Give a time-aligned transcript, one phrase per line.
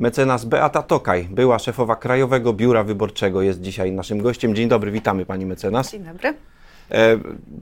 [0.00, 4.54] Mecenas Beata Tokaj, była szefowa Krajowego Biura Wyborczego, jest dzisiaj naszym gościem.
[4.54, 5.92] Dzień dobry, witamy pani mecenas.
[5.92, 6.34] Dzień dobry.
[6.90, 7.18] E,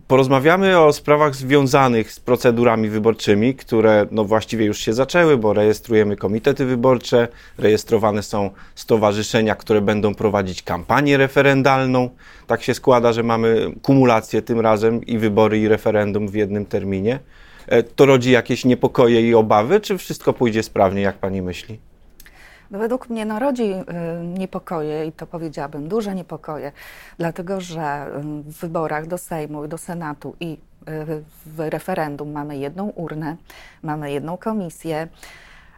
[0.06, 6.16] porozmawiamy o sprawach związanych z procedurami wyborczymi, które no właściwie już się zaczęły, bo rejestrujemy
[6.16, 7.28] komitety wyborcze,
[7.58, 12.10] rejestrowane są stowarzyszenia, które będą prowadzić kampanię referendalną.
[12.46, 17.18] Tak się składa, że mamy kumulację tym razem i wybory, i referendum w jednym terminie.
[17.66, 21.87] E, to rodzi jakieś niepokoje i obawy, czy wszystko pójdzie sprawnie, jak pani myśli?
[22.70, 23.84] No według mnie narodzi y,
[24.38, 26.72] niepokoje i to powiedziałabym duże niepokoje,
[27.18, 30.56] dlatego że y, w wyborach do Sejmu, do Senatu i y,
[31.46, 33.36] w referendum mamy jedną urnę,
[33.82, 35.08] mamy jedną komisję.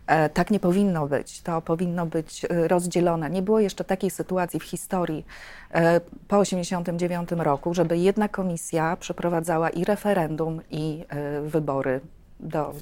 [0.07, 1.43] E, tak nie powinno być.
[1.43, 3.31] To powinno być rozdzielone.
[3.31, 5.27] Nie było jeszcze takiej sytuacji w historii
[5.75, 11.05] e, po 1989 roku, żeby jedna komisja przeprowadzała i referendum, i
[11.43, 12.01] wybory
[12.41, 12.75] do,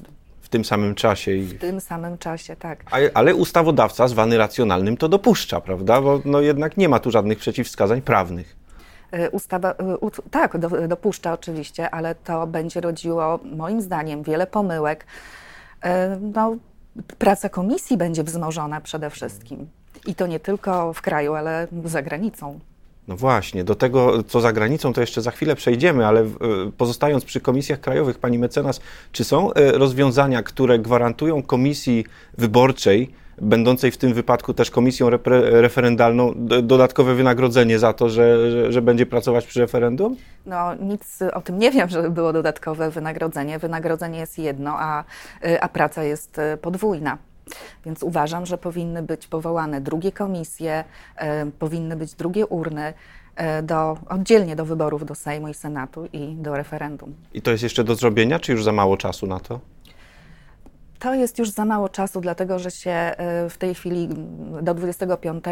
[0.49, 1.31] w tym samym czasie.
[1.31, 1.43] I...
[1.43, 2.83] W tym samym czasie, tak.
[3.13, 6.01] Ale ustawodawca zwany racjonalnym to dopuszcza, prawda?
[6.01, 8.55] Bo no jednak nie ma tu żadnych przeciwwskazań prawnych.
[9.11, 9.97] E, ustawa, e,
[10.31, 15.05] tak, dopuszcza oczywiście, ale to będzie rodziło moim zdaniem wiele pomyłek.
[15.83, 16.55] E, no,
[17.17, 19.69] praca komisji będzie wzmożona przede wszystkim.
[20.05, 22.59] I to nie tylko w kraju, ale za granicą.
[23.09, 26.27] No właśnie, do tego, co za granicą, to jeszcze za chwilę przejdziemy, ale e,
[26.77, 32.05] pozostając przy komisjach krajowych, pani mecenas, czy są e, rozwiązania, które gwarantują komisji
[32.37, 35.09] wyborczej, będącej w tym wypadku też komisją
[35.51, 40.15] referendalną, dodatkowe wynagrodzenie za to, że, że, że, będzie pracować przy referendum?
[40.45, 43.59] No, nic o tym nie wiem, żeby było dodatkowe wynagrodzenie.
[43.59, 45.03] Wynagrodzenie jest jedno, a,
[45.43, 47.17] e, a praca jest podwójna.
[47.85, 50.83] Więc uważam, że powinny być powołane drugie komisje,
[51.15, 52.93] e, powinny być drugie urny
[53.35, 57.15] e, do, oddzielnie do wyborów do Sejmu i Senatu i do referendum.
[57.33, 59.59] I to jest jeszcze do zrobienia, czy już za mało czasu na to?
[60.99, 64.09] To jest już za mało czasu, dlatego że się e, w tej chwili
[64.61, 65.43] do 25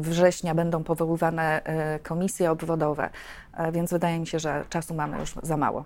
[0.00, 1.62] września będą powoływane
[2.02, 3.10] komisje obwodowe,
[3.72, 5.84] więc wydaje mi się, że czasu mamy już za mało.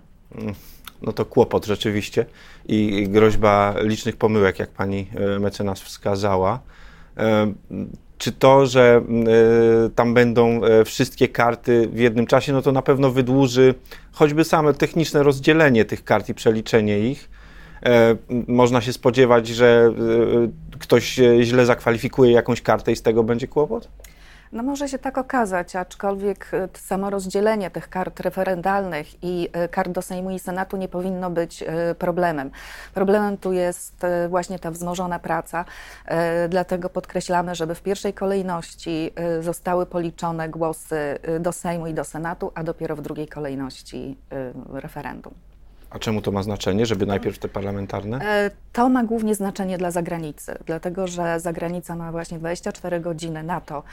[1.01, 2.25] No to kłopot rzeczywiście
[2.67, 6.59] i groźba licznych pomyłek, jak pani e, mecenas wskazała.
[7.17, 7.53] E,
[8.17, 9.01] czy to, że
[9.85, 13.73] e, tam będą wszystkie karty w jednym czasie, no to na pewno wydłuży
[14.11, 17.29] choćby same techniczne rozdzielenie tych kart i przeliczenie ich.
[18.47, 19.93] Można się spodziewać, że
[20.79, 23.89] ktoś źle zakwalifikuje jakąś kartę i z tego będzie kłopot?
[24.51, 29.91] No może się tak okazać, aczkolwiek e, samo rozdzielenie tych kart referendalnych i e, kart
[29.91, 32.51] do Sejmu i Senatu nie powinno być e, problemem.
[32.93, 35.65] Problemem tu jest właśnie ta wzmożona praca,
[36.49, 42.63] dlatego podkreślamy, żeby w pierwszej kolejności zostały policzone głosy do Sejmu i do Senatu, a
[42.63, 44.17] dopiero w drugiej kolejności
[44.73, 45.46] referendum.
[45.89, 48.49] A czemu to ma znaczenie, żeby najpierw te parlamentarne?
[48.73, 53.83] To ma głównie znaczenie dla zagranicy, dlatego że zagranica ma właśnie 24 godziny na to,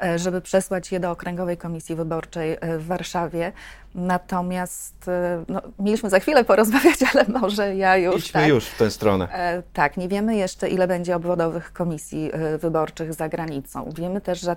[0.00, 3.52] E, żeby przesłać je do Okręgowej Komisji Wyborczej e, w Warszawie.
[3.94, 8.16] Natomiast e, no, mieliśmy za chwilę porozmawiać, ale może ja już.
[8.16, 9.28] Idźmy tak, już w tę stronę.
[9.72, 13.90] Tak, nie wiemy jeszcze, ile będzie obwodowych komisji wyborczych za granicą.
[13.96, 14.56] Wiemy też, że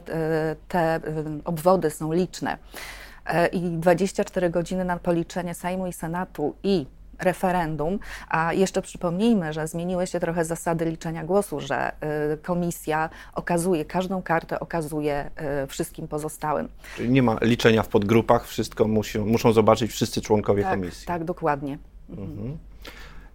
[0.67, 0.99] te
[1.45, 2.57] obwody są liczne
[3.51, 6.85] i 24 godziny na policzenie Sejmu i Senatu i
[7.23, 11.91] referendum, a jeszcze przypomnijmy, że zmieniły się trochę zasady liczenia głosu, że
[12.33, 15.29] y, komisja okazuje, każdą kartę okazuje
[15.63, 16.69] y, wszystkim pozostałym.
[16.97, 21.07] Czyli nie ma liczenia w podgrupach, wszystko musi, muszą zobaczyć wszyscy członkowie tak, komisji.
[21.07, 21.77] Tak, dokładnie.
[22.09, 22.57] Mhm.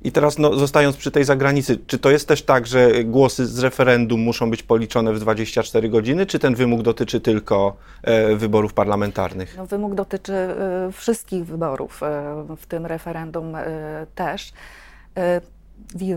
[0.06, 3.58] I teraz, no, zostając przy tej zagranicy, czy to jest też tak, że głosy z
[3.58, 9.54] referendum muszą być policzone w 24 godziny, czy ten wymóg dotyczy tylko e, wyborów parlamentarnych?
[9.56, 14.52] No, wymóg dotyczy e, wszystkich wyborów, e, w tym referendum e, też.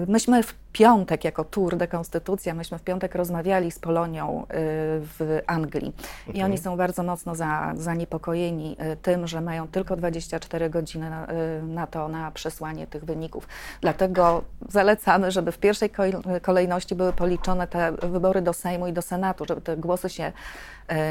[0.07, 4.45] Myśmy w piątek, jako Tour de Konstytucja, myśmy w piątek rozmawiali z Polonią y,
[5.01, 5.93] w Anglii
[6.27, 6.45] i mhm.
[6.45, 11.63] oni są bardzo mocno za, zaniepokojeni y, tym, że mają tylko 24 godziny na, y,
[11.63, 13.47] na to, na przesłanie tych wyników.
[13.81, 15.89] Dlatego zalecamy, żeby w pierwszej
[16.41, 20.31] kolejności były policzone te wybory do Sejmu i do Senatu, żeby te głosy się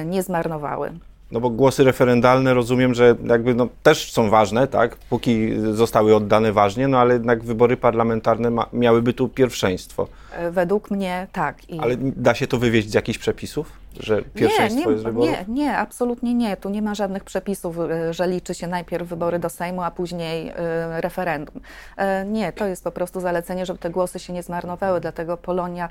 [0.04, 0.92] nie zmarnowały.
[1.32, 4.96] No bo głosy referendalne rozumiem, że jakby no, też są ważne, tak?
[4.96, 10.08] Póki zostały oddane ważnie, no ale jednak wybory parlamentarne ma, miałyby tu pierwszeństwo.
[10.50, 11.70] Według mnie tak.
[11.70, 11.80] I...
[11.80, 13.72] Ale da się to wywieźć z jakichś przepisów?
[14.00, 15.30] Że pierwszeństwo nie, jest wyborów?
[15.30, 16.56] Nie, nie, absolutnie nie.
[16.56, 20.50] Tu nie ma żadnych przepisów, y, że liczy się najpierw wybory do Sejmu, a później
[20.50, 20.54] y,
[21.00, 21.60] referendum.
[21.96, 25.88] E, nie, to jest po prostu zalecenie, żeby te głosy się nie zmarnowały, dlatego Polonia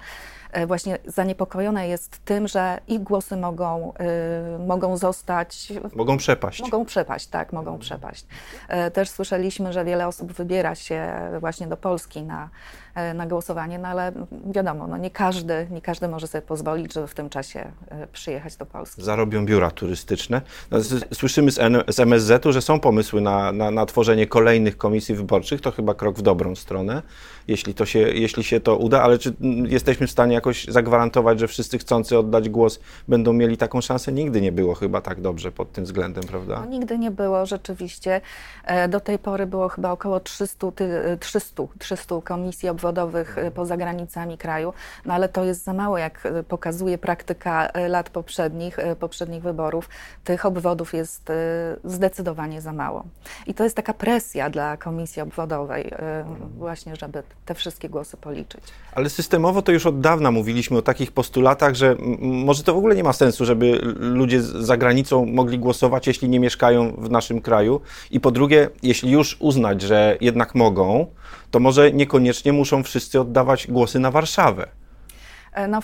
[0.52, 3.94] e, właśnie zaniepokojona jest tym, że ich głosy mogą,
[4.58, 5.74] y, mogą zostać...
[5.96, 6.62] Mogą przepaść.
[6.62, 8.26] Mogą przepaść, tak, mogą przepaść.
[8.68, 12.50] E, też słyszeliśmy, że wiele osób wybiera się właśnie do Polski na,
[13.16, 14.12] na głosowanie, no ale
[14.46, 17.72] wiadomo, no nie, każdy, nie każdy może sobie pozwolić, żeby w tym czasie
[18.12, 19.04] przyjechać do Polski.
[19.04, 20.42] Zarobią biura turystyczne.
[20.72, 20.78] No,
[21.14, 21.56] słyszymy z,
[21.96, 25.62] z MSZ-u, że są pomysły na, na, na, tworzenie kolejnych komisji wyborczych.
[25.62, 27.02] To chyba krok w dobrą stronę,
[27.48, 29.34] jeśli, to się, jeśli się to uda, ale czy
[29.68, 34.12] jesteśmy w stanie jakoś zagwarantować, że wszyscy chcący oddać głos będą mieli taką szansę?
[34.12, 36.60] Nigdy nie było chyba tak dobrze pod tym względem, prawda?
[36.60, 38.22] No, nigdy nie było, rzeczywiście.
[38.64, 40.68] E, do tej pory było chyba około 300,
[41.20, 44.74] 300, 300 komisji obwodowych e, poza granicami kraju,
[45.06, 49.90] no ale to jest za mało, jak e, pokazuje praktyka lat poprzednich, poprzednich wyborów.
[50.24, 51.32] Tych obwodów jest
[51.84, 53.04] zdecydowanie za mało.
[53.48, 55.92] I to jest taka presja dla komisji obwodowej,
[56.58, 58.62] właśnie, żeby te wszystkie głosy policzyć.
[58.96, 62.96] Ale systemowo to już od dawna mówiliśmy o takich postulatach, że może to w ogóle
[62.96, 67.82] nie ma sensu, żeby ludzie za granicą mogli głosować, jeśli nie mieszkają w naszym kraju.
[68.12, 71.06] I po drugie, jeśli już uznać, że jednak mogą,
[71.52, 74.68] to może niekoniecznie muszą wszyscy oddawać głosy na Warszawę.
[75.54, 75.80] E, no,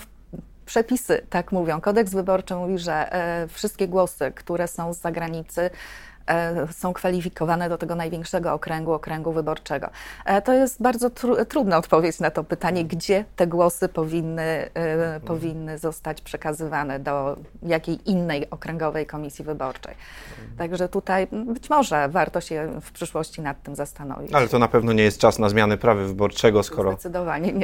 [0.66, 1.82] przepisy tak mówią.
[1.82, 5.70] Kodeks wyborczy mówi, że e, wszystkie głosy, które są z zagranicy,
[6.72, 9.90] są kwalifikowane do tego największego okręgu, okręgu wyborczego.
[10.26, 15.20] E, to jest bardzo tru, trudna odpowiedź na to pytanie, gdzie te głosy powinny, e,
[15.20, 19.96] powinny zostać przekazywane, do jakiej innej okręgowej komisji wyborczej.
[20.58, 24.34] Także tutaj być może warto się w przyszłości nad tym zastanowić.
[24.34, 26.98] Ale to na pewno nie jest czas na zmianę prawa wyborczego, skoro,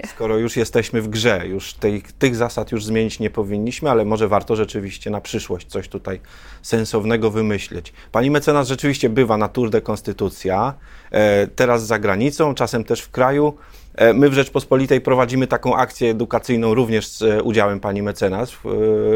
[0.06, 4.28] skoro już jesteśmy w grze, już tej, tych zasad już zmienić nie powinniśmy, ale może
[4.28, 6.20] warto rzeczywiście na przyszłość coś tutaj
[6.62, 7.94] sensownego wymyślić.
[8.12, 10.74] Pani mecenas mecenas rzeczywiście bywa na Tour de Konstytucja,
[11.12, 13.54] e, teraz za granicą, czasem też w kraju.
[13.96, 18.52] E, my w Rzeczpospolitej prowadzimy taką akcję edukacyjną również z e, udziałem pani mecenas,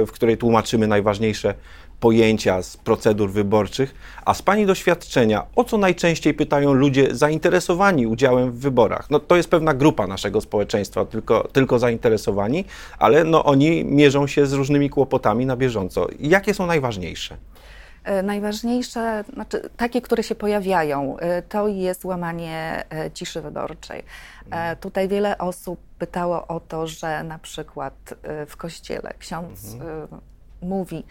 [0.07, 1.53] w której tłumaczymy najważniejsze
[1.99, 3.95] pojęcia z procedur wyborczych.
[4.25, 9.09] A z pani doświadczenia, o co najczęściej pytają ludzie zainteresowani udziałem w wyborach?
[9.09, 12.65] No, to jest pewna grupa naszego społeczeństwa, tylko, tylko zainteresowani,
[12.99, 16.07] ale no, oni mierzą się z różnymi kłopotami na bieżąco.
[16.19, 17.37] Jakie są najważniejsze?
[18.03, 24.03] E, najważniejsze, znaczy takie, które się pojawiają, e, to jest łamanie e, ciszy wyborczej.
[24.79, 27.93] Tutaj wiele osób pytało o to, że na przykład
[28.47, 30.07] w kościele ksiądz mhm.
[30.61, 31.03] mówi,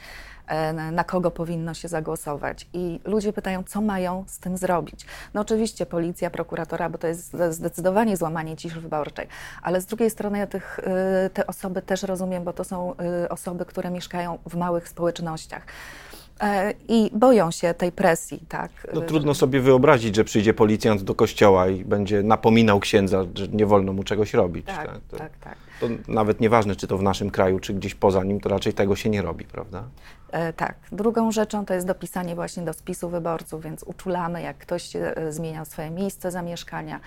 [0.93, 2.69] na kogo powinno się zagłosować.
[2.73, 5.07] I ludzie pytają, co mają z tym zrobić.
[5.35, 9.27] No oczywiście policja, prokuratora, bo to jest zdecydowanie złamanie ciszy wyborczej,
[9.63, 10.81] ale z drugiej strony ja tych,
[11.35, 12.95] te osoby też rozumiem, bo to są
[13.31, 15.67] osoby, które mieszkają w małych społecznościach.
[16.41, 18.71] E, i boją się tej presji, tak.
[18.95, 23.67] No, trudno sobie wyobrazić, że przyjdzie policjant do kościoła i będzie napominał księdza, że nie
[23.67, 24.67] wolno mu czegoś robić.
[24.67, 25.39] Tak, tak, to, tak.
[25.39, 25.57] tak.
[25.81, 28.97] To nawet nieważne, czy to w naszym kraju, czy gdzieś poza nim, to raczej tego
[28.97, 29.85] się nie robi, prawda?
[30.33, 30.75] E, tak.
[30.93, 35.65] Drugą rzeczą to jest dopisanie właśnie do spisu wyborców, więc uczulamy, jak ktoś e, zmienia
[35.65, 37.01] swoje miejsce zamieszkania,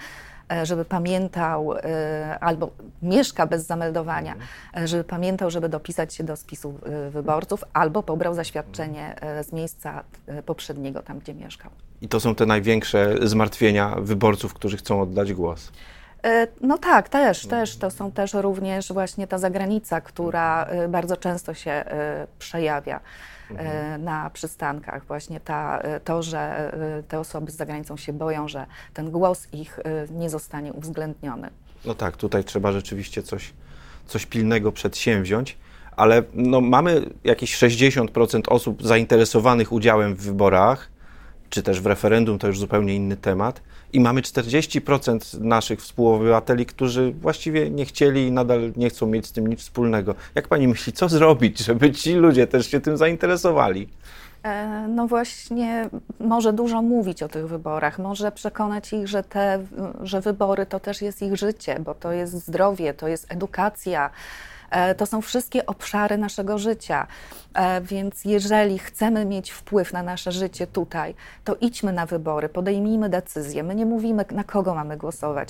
[0.64, 2.70] żeby pamiętał, e, albo
[3.02, 4.36] mieszka bez zameldowania,
[4.78, 10.04] e, żeby pamiętał, żeby dopisać się do spisu wyborców, albo pobrał zaświadczenie z miejsca
[10.46, 11.72] poprzedniego, tam gdzie mieszkał.
[12.02, 15.72] I to są te największe zmartwienia wyborców, którzy chcą oddać głos.
[16.62, 17.78] No tak, też, też.
[17.78, 21.84] To są też również właśnie ta zagranica, która bardzo często się
[22.40, 23.00] przejawia.
[23.58, 25.06] E, na przystankach.
[25.06, 29.48] Właśnie ta, e, to, że e, te osoby z zagranicą się boją, że ten głos
[29.54, 29.80] ich
[30.12, 31.50] nie zostanie uwzględniony.
[31.86, 33.54] No tak, tutaj trzeba rzeczywiście coś,
[34.08, 35.58] coś pilnego przedsięwziąć
[35.96, 40.90] ale no, mamy jakieś 60% osób zainteresowanych udziałem w wyborach,
[41.50, 43.62] czy też w referendum, to już zupełnie inny temat
[43.94, 49.32] i mamy 40% naszych współobywateli, którzy właściwie nie chcieli i nadal nie chcą mieć z
[49.32, 50.16] tym nic wspólnego.
[50.36, 53.90] Jak pani myśli, co zrobić, żeby ci ludzie też się tym zainteresowali?
[54.44, 55.90] E, no właśnie,
[56.20, 59.66] może dużo mówić o tych wyborach, może przekonać ich, że te
[60.04, 64.10] że wybory to też jest ich życie, bo to jest zdrowie, to jest edukacja,
[64.98, 67.08] to są wszystkie obszary naszego życia.
[67.54, 73.10] E, więc jeżeli chcemy mieć wpływ na nasze życie tutaj, to idźmy na wybory, podejmijmy
[73.10, 73.64] decyzje.
[73.64, 75.50] My nie mówimy, na kogo mamy głosować,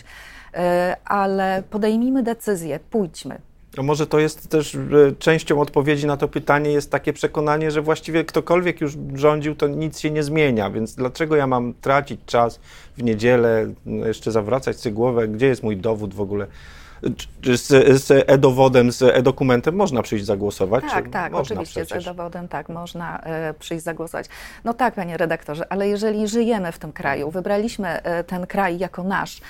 [0.53, 3.41] e, ale podejmijmy decyzje, pójdźmy.
[3.84, 4.77] Może to jest też
[5.20, 10.00] częścią odpowiedzi na to pytanie, jest takie przekonanie, że właściwie ktokolwiek już rządził, to nic
[10.00, 12.60] się nie zmienia, więc dlaczego ja mam tracić czas
[12.98, 16.48] w niedzielę, jeszcze zawracać sobie głowę, gdzie jest mój dowód w ogóle?
[17.41, 17.67] Czy z,
[18.03, 20.83] z e-dowodem, z e-dokumentem można przyjść zagłosować?
[20.89, 22.03] Tak, tak, oczywiście przecież?
[22.03, 24.25] z e-dowodem tak, można e, przyjść zagłosować.
[24.63, 29.03] No tak, panie redaktorze, ale jeżeli żyjemy w tym kraju, wybraliśmy e, ten kraj jako
[29.03, 29.41] nasz,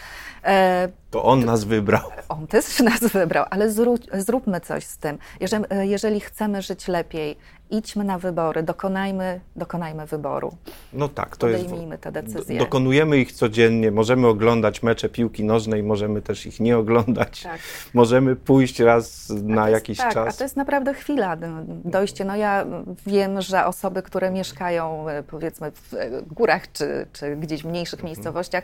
[0.44, 2.02] e, to on nas wybrał.
[2.30, 5.18] On też nas wybrał, ale zrób, zróbmy coś z tym.
[5.40, 7.38] Jeżeli, e, jeżeli chcemy żyć lepiej,
[7.70, 10.56] idźmy na wybory, dokonajmy, dokonajmy wyboru.
[10.94, 12.04] No tak, to Podejmijmy jest.
[12.04, 12.60] te decyzje.
[12.60, 17.44] Dokonujemy ich codziennie, możemy oglądać mecze piłki nożnej, możemy też ich nie oglądać.
[17.44, 17.60] Tak.
[17.94, 20.36] Możemy pójść raz na jest, jakiś tak, czas.
[20.36, 21.38] A to jest naprawdę chwila
[21.86, 22.26] dojście.
[22.26, 22.66] No ja
[23.06, 28.00] wiem, że osoby, które mieszkają e, powiedzmy w e, górach czy, czy gdzieś w mniejszych
[28.00, 28.08] mhm.
[28.08, 28.64] miejscowościach,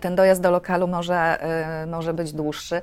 [0.00, 1.38] ten dojazd do lokalu może,
[1.86, 2.82] może być dłuższy.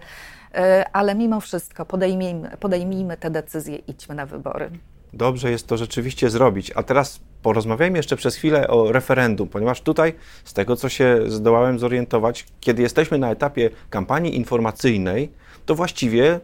[0.94, 4.72] Ale mimo wszystko podejmijmy, podejmijmy te decyzje, idźmy na wybory
[5.14, 6.72] dobrze jest to rzeczywiście zrobić.
[6.76, 10.14] A teraz porozmawiajmy jeszcze przez chwilę o referendum, ponieważ tutaj,
[10.46, 15.32] z tego co się zdołałem zorientować, kiedy jesteśmy na etapie kampanii informacyjnej,
[15.66, 16.40] to właściwie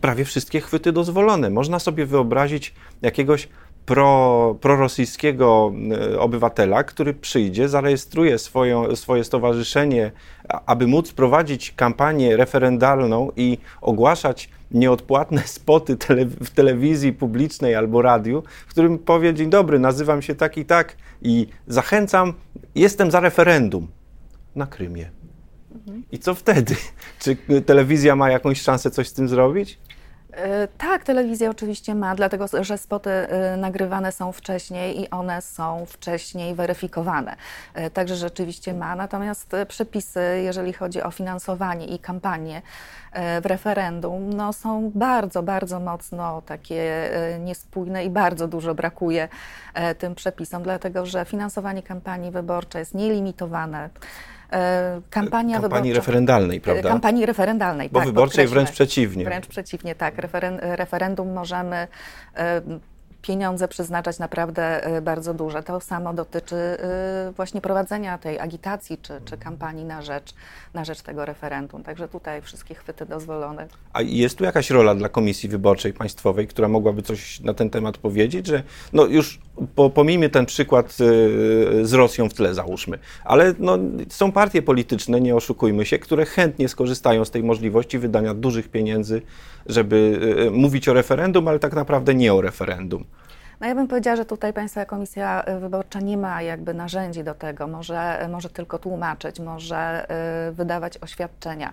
[0.00, 1.50] prawie wszystkie chwyty dozwolone.
[1.50, 3.48] Można sobie wyobrazić jakiegoś
[3.86, 5.72] pro, prorosyjskiego
[6.12, 10.12] e, obywatela, który przyjdzie, zarejestruje swoją, swoje stowarzyszenie,
[10.66, 18.42] aby móc prowadzić kampanię referendalną i ogłaszać nieodpłatne spoty tele, w telewizji publicznej albo radiu,
[18.66, 22.32] w którym powie: Dzień dobry, nazywam się tak i tak i zachęcam,
[22.74, 23.88] jestem za referendum
[24.56, 25.10] na Krymie.
[25.74, 26.02] Mhm.
[26.12, 26.76] I co wtedy?
[27.22, 27.36] Czy
[27.66, 29.78] telewizja ma jakąś szansę coś z tym zrobić?
[30.36, 35.86] E, tak, telewizja oczywiście ma, dlatego że spoty e, nagrywane są wcześniej i one są
[35.86, 37.36] wcześniej weryfikowane.
[37.74, 38.96] E, także rzeczywiście ma.
[38.96, 42.62] Natomiast przepisy, jeżeli chodzi o finansowanie i kampanię
[43.42, 47.10] w referendum, no są bardzo, bardzo mocno takie
[47.40, 49.28] niespójne i bardzo dużo brakuje
[49.98, 53.90] tym przepisom, dlatego że finansowanie kampanii wyborczej jest nielimitowane.
[54.54, 56.88] E, kampania kampanii referendalnej, prawda?
[56.88, 58.08] Kampanii referendalnej, Bo tak.
[58.08, 59.24] wyborczej wręcz przeciwnie.
[59.24, 60.18] Wręcz przeciwnie, tak.
[60.18, 61.88] Referen referendum możemy
[62.36, 62.62] e,
[63.26, 65.62] pieniądze przeznaczać naprawdę e, bardzo duże.
[65.62, 70.34] To samo dotyczy e, właśnie prowadzenia tej agitacji czy, czy kampanii na rzecz,
[70.74, 71.82] na rzecz tego referendum.
[71.82, 73.66] Także tutaj wszystkie chwyty dozwolone.
[73.92, 77.98] A jest tu jakaś rola dla Komisji Wyborczej Państwowej, która mogłaby coś na ten temat
[77.98, 78.62] powiedzieć, że
[78.92, 79.40] no już
[79.74, 83.78] po, pomijmy ten przykład e, z Rosją w tle, załóżmy, ale no,
[84.08, 89.22] są partie polityczne, nie oszukujmy się, które chętnie skorzystają z tej możliwości wydania dużych pieniędzy,
[89.66, 90.20] żeby
[90.52, 93.04] mówić o referendum, ale tak naprawdę nie o referendum.
[93.64, 97.66] No ja bym powiedziała, że tutaj Państwa Komisja Wyborcza nie ma jakby narzędzi do tego.
[97.66, 100.06] Może, może tylko tłumaczyć, może
[100.48, 101.72] y, wydawać oświadczenia,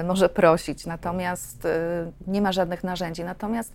[0.00, 1.68] y, może prosić, natomiast y,
[2.26, 3.24] nie ma żadnych narzędzi.
[3.24, 3.72] Natomiast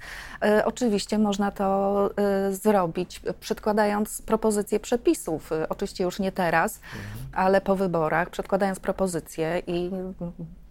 [0.65, 2.09] oczywiście można to
[2.49, 5.49] zrobić, przedkładając propozycje przepisów.
[5.69, 7.27] Oczywiście już nie teraz, mhm.
[7.33, 9.91] ale po wyborach, przedkładając propozycje i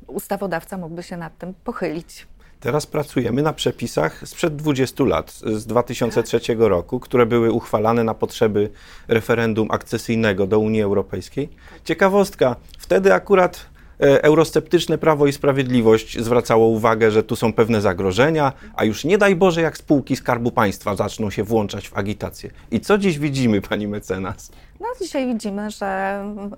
[0.07, 2.27] ustawodawca mógłby się nad tym pochylić.
[2.61, 8.71] Teraz pracujemy na przepisach sprzed 20 lat, z 2003 roku, które były uchwalane na potrzeby
[9.09, 11.49] referendum akcesyjnego do Unii Europejskiej.
[11.85, 18.85] Ciekawostka, wtedy akurat eurosceptyczne Prawo i Sprawiedliwość zwracało uwagę, że tu są pewne zagrożenia, a
[18.85, 22.51] już nie daj Boże, jak spółki Skarbu Państwa zaczną się włączać w agitację.
[22.71, 24.51] I co dziś widzimy, pani mecenas?
[24.81, 25.87] No dzisiaj widzimy, że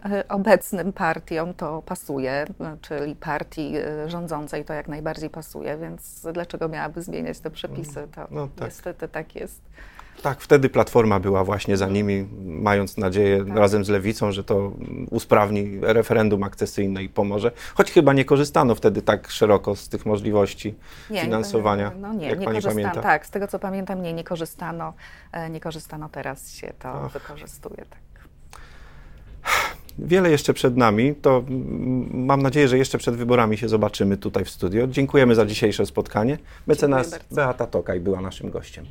[0.04, 2.46] e, obecnym partiom to pasuje,
[2.80, 8.08] czyli partii e, rządzącej to jak najbardziej pasuje, więc dlaczego miałaby zmieniać te przepisy?
[8.14, 8.68] To no, tak.
[8.68, 9.60] niestety tak jest.
[10.22, 13.56] Tak, wtedy Platforma była właśnie za nimi, mając nadzieję tak.
[13.56, 14.72] razem z Lewicą, że to
[15.10, 17.52] usprawni referendum akcesyjne i pomoże.
[17.74, 20.74] Choć chyba nie korzystano wtedy tak szeroko z tych możliwości
[21.10, 21.92] nie, finansowania.
[22.00, 23.02] No nie, jak nie pani pamięta.
[23.02, 24.94] Tak, z tego co pamiętam, nie, nie korzystano.
[25.32, 27.12] E, nie korzystano, teraz się to Ach.
[27.12, 27.84] wykorzystuje.
[27.90, 27.98] Tak.
[29.98, 31.42] Wiele jeszcze przed nami, to
[32.10, 34.86] mam nadzieję, że jeszcze przed wyborami się zobaczymy tutaj w studio.
[34.86, 36.38] Dziękujemy za dzisiejsze spotkanie.
[36.66, 38.86] Mecenas Beata Tokaj była naszym gościem.